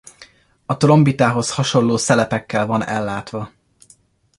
A 0.65 0.77
trombitához 0.77 1.53
hasonló 1.53 1.97
szelepekkel 1.97 2.65
van 2.65 2.83
ellátva. 2.85 3.51